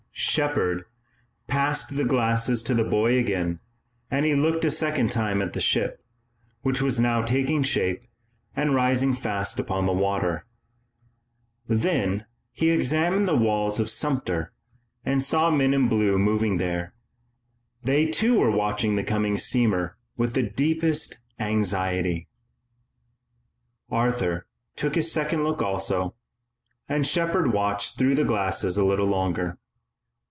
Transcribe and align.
Shepard 0.13 0.85
passed 1.47 1.95
the 1.97 2.05
glasses 2.05 2.61
to 2.63 2.75
the 2.75 2.83
boy 2.83 3.17
again, 3.17 3.59
and 4.11 4.23
he 4.23 4.35
looked 4.35 4.63
a 4.63 4.69
second 4.69 5.11
time 5.11 5.41
at 5.41 5.53
the 5.53 5.59
ship, 5.61 6.03
which 6.61 6.79
was 6.81 6.99
now 6.99 7.23
taking 7.23 7.63
shape 7.63 8.03
and 8.55 8.75
rising 8.75 9.15
fast 9.15 9.57
upon 9.57 9.87
the 9.87 9.91
water. 9.93 10.45
Then 11.67 12.27
he 12.51 12.69
examined 12.69 13.27
the 13.27 13.35
walls 13.35 13.79
of 13.79 13.89
Sumter 13.89 14.53
and 15.03 15.23
saw 15.23 15.49
men 15.49 15.73
in 15.73 15.87
blue 15.89 16.19
moving 16.19 16.57
there. 16.57 16.93
They, 17.83 18.05
too, 18.05 18.37
were 18.39 18.51
watching 18.51 18.97
the 18.97 19.03
coming 19.03 19.39
steamer 19.39 19.97
with 20.17 20.33
the 20.35 20.43
deepest 20.43 21.17
anxiety. 21.39 22.27
Arthur 23.89 24.45
took 24.75 24.93
his 24.95 25.11
second 25.11 25.43
look 25.43 25.63
also, 25.63 26.13
and 26.87 27.07
Shepard 27.07 27.51
watched 27.53 27.97
through 27.97 28.13
the 28.15 28.25
glasses 28.25 28.77
a 28.77 28.85
little 28.85 29.07
longer. 29.07 29.57